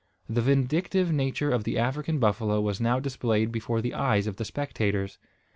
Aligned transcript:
The 0.27 0.41
vindictive 0.41 1.11
nature 1.11 1.51
of 1.51 1.63
the 1.63 1.77
African 1.77 2.17
buffalo 2.17 2.59
was 2.59 2.81
now 2.81 2.99
displayed 2.99 3.51
before 3.51 3.81
the 3.81 3.93
eyes 3.93 4.25
of 4.25 4.37
the 4.37 4.45
spectators. 4.45 5.19